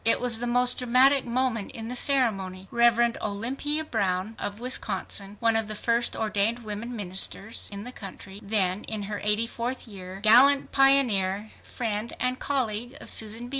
It 0.03 0.19
was 0.19 0.39
the 0.39 0.47
most 0.47 0.79
dramatic 0.79 1.27
moment 1.27 1.73
in 1.73 1.87
the 1.87 1.95
ceremony. 1.95 2.67
Reverend 2.71 3.19
Olympia 3.21 3.83
Brown 3.83 4.35
of 4.39 4.59
Wisconsin, 4.59 5.37
one 5.39 5.55
of 5.55 5.67
the 5.67 5.75
first 5.75 6.15
ordained 6.15 6.63
women 6.63 6.95
ministers 6.95 7.69
in 7.71 7.83
the 7.83 7.91
country, 7.91 8.39
then 8.41 8.83
in 8.85 9.03
her 9.03 9.21
eighty 9.23 9.45
fourth 9.45 9.87
year, 9.87 10.19
gallant 10.23 10.71
pioneer, 10.71 11.51
friend 11.61 12.13
and 12.19 12.39
colleague 12.39 12.97
of 12.99 13.11
Susan 13.11 13.49
B. 13.49 13.49